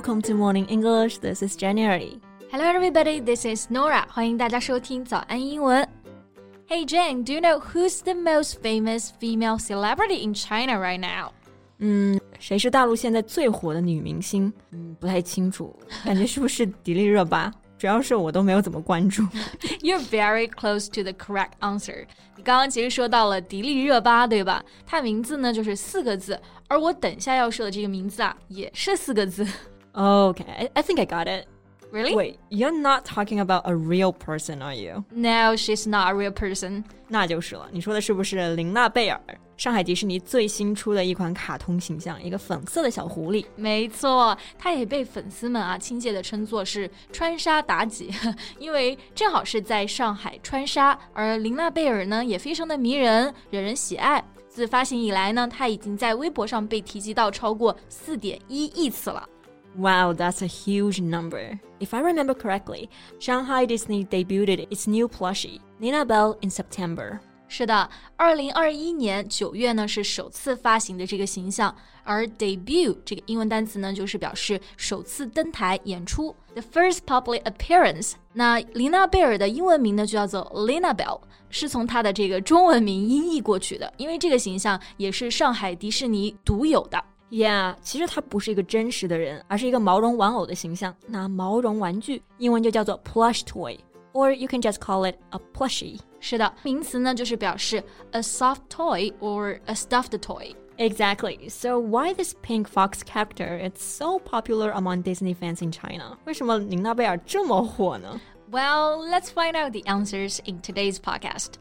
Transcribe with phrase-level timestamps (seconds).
[0.00, 1.18] Welcome to Morning English.
[1.18, 2.18] This is January.
[2.50, 3.20] Hello, everybody.
[3.20, 4.04] This is Nora.
[4.08, 5.86] 欢迎大家收听早安英文。
[6.66, 11.30] Hey Jane, do you know who's the most famous female celebrity in China right now?
[11.78, 14.52] 嗯，谁是大陆现在最火的女明星？
[14.72, 17.52] 嗯，不太清楚，感觉是不是迪丽热巴？
[17.78, 19.22] 主要是我都没有怎么关注。
[19.82, 22.06] You're very close to the correct answer.
[22.34, 24.64] 你刚刚其实说到了迪丽热巴，对吧？
[24.86, 29.46] 她名字呢就是四个字，而我等下要说的这个名字啊也是四个字。
[29.93, 31.47] Okay, I, I think I got it.
[31.91, 32.15] Really?
[32.15, 35.03] Wait, you're not talking about a real person, are you?
[35.11, 36.85] No, she's not a real person.
[37.09, 37.67] 那就是了。
[37.71, 39.19] 你说的是不是琳娜贝尔？
[39.57, 43.45] 上海迪士尼最新出的一款卡通形象，一个粉色的小狐狸。
[43.57, 48.09] 没错，它也被粉丝们啊亲切的称作是川沙妲己，
[48.57, 54.23] 因为正好是在上海川沙，而琳娜贝尔呢也非常的迷人，惹人喜爱。
[54.47, 59.27] 自发行以来呢，它已经在微博上被提及到超过四点一亿次了。
[59.76, 61.58] Wow, that's a huge number.
[61.80, 67.18] If I remember correctly, Shanghai Disney debuted its new plushie, Nina Bell, in September.
[67.48, 78.14] 是的，二零二一年九月呢是首次发行的这个形象，而 debut 这个英文单词呢就是表示首次登台演出，the first public appearance。
[78.32, 87.00] 那琳娜贝尔的英文名呢就叫做 Lina Bell，是从她的这个中文名音译过去的，因为这个形象也是上海迪士尼独有的。
[87.30, 90.94] Yeah，其实它不是一个真实的人，而是一个毛绒玩偶的形象。
[91.06, 95.98] 那毛绒玩具英文就叫做 plush toy，or you can just call it a plushie。
[96.20, 101.48] 是的，名词呢就是表示 a soft toy or a stuffed toy。Exactly.
[101.48, 103.58] So why this pink fox character?
[103.58, 106.18] It's so popular among Disney fans in China.
[106.26, 108.20] 为什么琳娜贝尔这么火呢？
[108.50, 111.54] Well, let's find out the answers in today's podcast.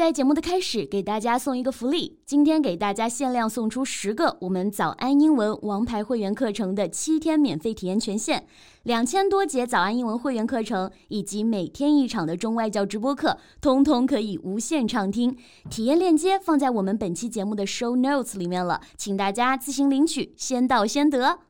[0.00, 2.18] 在节目的开始，给大家送一个福利。
[2.24, 8.46] 今天给大家限量送出十个我们早安英文王牌会员课程的七天免费体验权限，
[8.84, 15.36] 两千多节早安英文会员课程以及每天一场的中外教直播课，通通可以无限畅听。
[15.68, 21.40] 体验链接放在我们本期节目的 show notes 里面了，请大家自行领取，先到先得。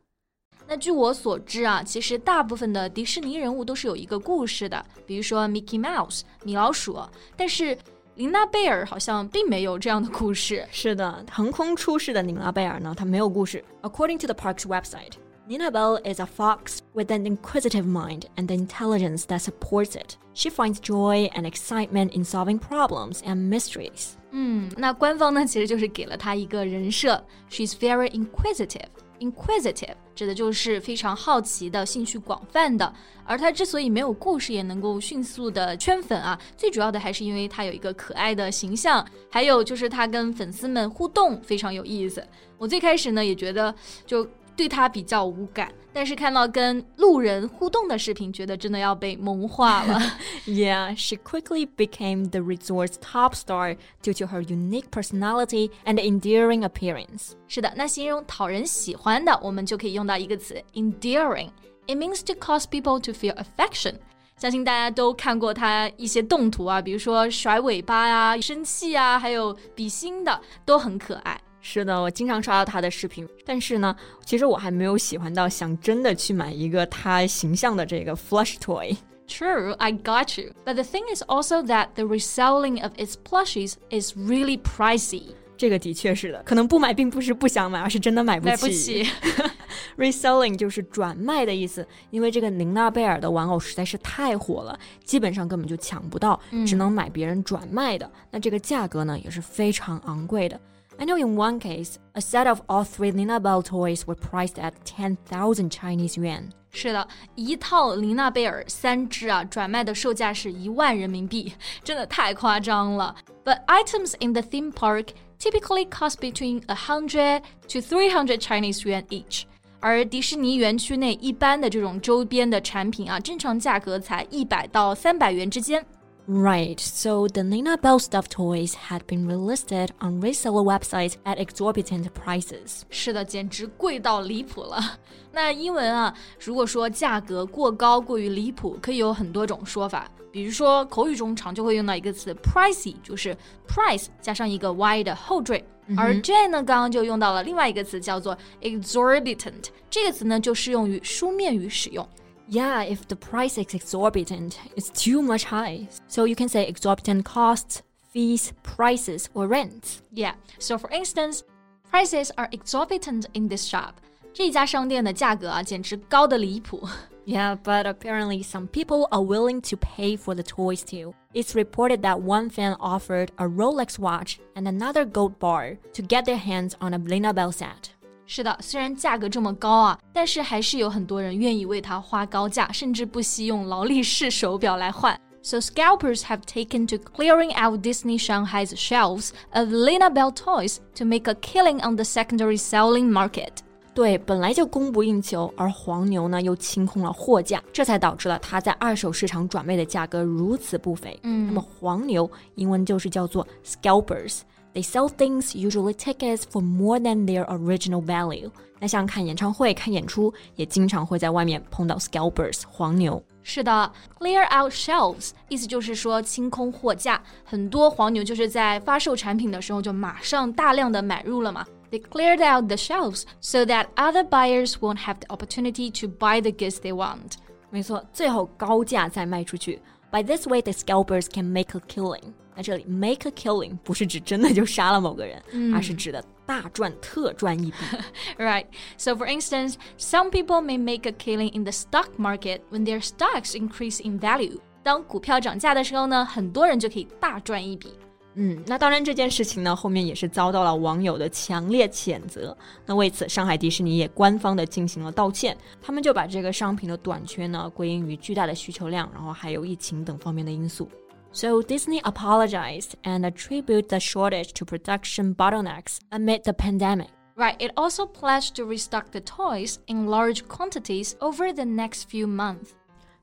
[0.67, 6.99] 那据我所知啊，其实大部分的迪士尼人物都是有一个故事的，比如说 Mickey Mouse 米老鼠，
[7.37, 7.79] 但是。
[8.20, 10.66] 琳娜贝尔好像并没有这样的故事。
[10.72, 13.64] 是的，横空出世的琳娜贝尔呢，她没有故事。
[13.82, 15.12] According to the park's website,
[15.48, 20.16] Nina Bell is a fox with an inquisitive mind and the intelligence that supports it.
[20.34, 24.14] She finds joy and excitement in solving problems and mysteries.
[24.32, 28.88] 嗯，那官方呢，其实就是给了她一个人设，She's very inquisitive.
[29.21, 32.93] Inquisitive 指的就是非常好奇的、兴趣广泛的。
[33.25, 42.27] 而他之所以没有故事也能够迅速的圈粉啊，最主要的还是因为他有一个可爱的形象，还有就是他跟粉丝们互动非常有意思。
[42.59, 43.73] 我最开始呢也觉得
[44.05, 44.27] 就。
[44.61, 49.99] 对他比较无感，但是看到跟路人互动的视频，觉得真的要被萌化了。
[50.45, 57.31] yeah, she quickly became the resort's top star due to her unique personality and endearing appearance.
[57.49, 61.49] 是的，那形容讨人喜欢的，我们就可以用到一个词 endearing.
[61.87, 63.95] It means to cause people to feel affection.
[64.37, 71.41] 相信大家都看过他一些动图啊，比如说甩尾巴呀、生气啊，还有比心的，都很可爱。
[71.61, 73.95] 是的，我经常刷到他的视频，但是呢，
[74.25, 78.97] 其实我还没有喜欢到想真的去买一个他形象的这个 flush toy。
[79.29, 80.53] True, I got you.
[80.65, 85.35] But the thing is also that the reselling of its plushies is really pricey.
[85.57, 88.51] 这个的确是的，可能不买并不是不想买，而是真的买不起。
[88.51, 89.07] 买不起。
[89.99, 98.11] Reselling 就是转卖的意思，因为这个琳娜贝尔的玩偶实在是太火了，基本上根本就抢不到，只能买别人转卖的。
[98.31, 100.59] 那这个价格呢，也是非常昂贵的。
[101.00, 104.74] I know in one case, a set of all three Lina Bell toys were priced at
[104.86, 106.52] 10,000 Chinese yuan.
[106.72, 111.54] 是的，一套琳娜贝尔三只啊，转卖的售价是一万人民币，
[111.84, 113.16] 真的太夸张了。
[113.44, 115.08] But items in the theme park
[115.40, 119.44] typically cost between a hundred to three hundred Chinese yuan each.
[119.82, 125.86] 而迪士尼园区内一般的这种周边的产品啊，正常价格才一百到三百元之间。
[126.30, 132.08] Right, so the Nina Bell stuffed toys had been relisted on reseller websites at exorbitant
[132.14, 132.82] prices.
[132.90, 134.98] 是的，简直贵到离谱了。
[135.32, 140.10] 那英文啊，如果说价格过高、过于离谱，可以有很多种说法。
[140.32, 143.38] 比如说口语中常就会用到一个词 pricey，就是
[143.68, 145.64] price 加上一个 y 的后缀。
[145.96, 152.06] 而 Jane 呢，刚刚就用到了另外一个词叫做 exorbitant，这个词呢就适用于书面语使用。
[152.50, 155.88] yeah, if the price is exorbitant, it's too much high.
[156.08, 160.02] So you can say exorbitant costs, fees, prices, or rents.
[160.14, 160.34] Yeah.
[160.60, 161.44] So for instance,
[161.90, 163.96] prices are exorbitant in this shop.
[164.34, 166.88] 这家商店的价格啊，简直高的离谱。
[167.26, 171.16] Yeah, but apparently some people are willing to pay for the toys too.
[171.34, 176.26] It's reported that one fan offered a Rolex watch and another gold bar to get
[176.26, 177.94] their hands on a Lina Bell set.
[178.33, 185.21] 是的，虽然价格这么高啊，但是还是有很多人愿意为它花高价，甚至不惜用劳力士手表来换。
[185.43, 191.29] So scalpers have taken to clearing out Disney Shanghai's shelves of Lina Bell toys to make
[191.29, 193.51] a killing on the secondary selling market.
[193.95, 201.19] 对，本来就供不应求，而黄牛呢又清空了货架，这才导致了它在二手市场转卖的价格如此不菲。
[201.25, 204.43] 嗯，那么黄牛英文就是叫做 scalpers。
[204.74, 208.52] They sell things, usually tickets, for more than their original value.
[208.80, 213.24] 那像看演唱会、看演出，也经常会在外面碰到 scalpers 黄牛。
[213.42, 217.22] 是的，clear out shelves 意思就是说清空货架。
[217.46, 221.66] 很多黄牛就是在发售产品的时候就马上大量的买入了嘛。
[221.90, 226.52] They cleared out the shelves so that other buyers won't have the opportunity to buy the
[226.52, 227.36] goods they want.
[227.70, 229.80] 没错，最后高价再卖出去。
[230.12, 232.34] By this way, the scalpers can make a killing.
[232.61, 237.77] 那这里 make a killing 不是指真的就杀了某个人，嗯、而是指的大赚特赚一笔。
[238.37, 238.67] right.
[238.99, 243.01] So for instance, some people may make a killing in the stock market when their
[243.01, 244.59] stocks increase in value.
[244.83, 247.95] 当股票涨价的时候呢，很多人就可以大赚一笔。
[248.35, 252.55] 嗯，那当然这件事情呢，后面也是遭到了网友的强烈谴责。
[252.85, 260.87] 那为此，上海迪士尼也官方的进行了道歉，他们就把这个商品的短缺呢归因于巨大的需求量，然后还有疫情等方面的因素。
[261.32, 267.10] So Disney apologized and attributed the shortage to production bottlenecks amid the pandemic.
[267.36, 272.26] Right, it also pledged to restock the toys in large quantities over the next few
[272.26, 272.70] months.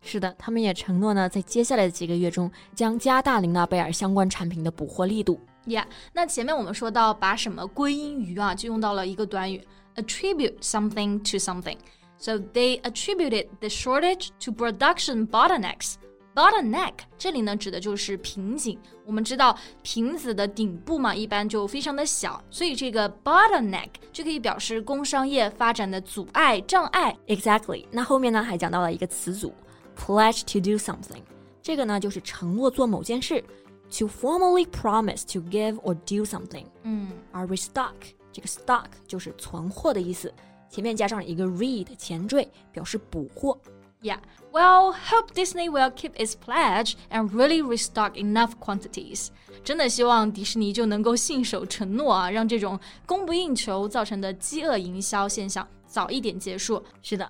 [0.03, 5.41] 是的，他们也承诺呢，在接下来的几个月中将加大琳娜贝尔相关产品的补货力度。
[5.65, 11.79] Yeah，那前面我们说到把什么归因于啊，就用到了一个短语 attribute something to something.
[12.19, 15.95] So they attributed the shortage to production bottlenecks.
[16.38, 18.78] Bottleneck 这里呢指的就是瓶颈。
[19.04, 27.18] 我们知道瓶子的顶部嘛，一般就非常的小，所以这个 bottleneck 就可以表示工商业发展的阻碍、障碍。
[27.26, 27.88] Exactly。
[27.90, 29.52] 那后面呢还讲到了一个词组。
[29.98, 31.24] pledge to do something，
[31.60, 33.44] 这个呢就是承诺做某件事
[33.90, 36.66] ，to formally promise to give or do something。
[36.84, 37.94] 嗯，而 restock
[38.32, 40.32] 这个 stock 就是存货的意思，
[40.70, 43.60] 前面加上一个 re 的前缀，表示补货。
[44.02, 44.20] Yeah,
[44.52, 49.30] well, hope Disney will keep its pledge and really restock enough quantities.
[49.64, 56.84] 真的希望迪士尼就能够信守承诺啊，让这种供不应求造成的饥饿营销现象早一点结束。
[57.02, 57.30] 是的。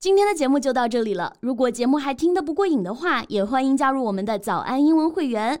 [0.00, 1.32] 今天的节目就到这里了。
[1.40, 5.60] 如果节目还听得不过瘾的话，也欢迎加入我们的早安英文会员。